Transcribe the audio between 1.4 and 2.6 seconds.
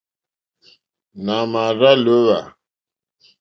mà àrzá lǒhwà.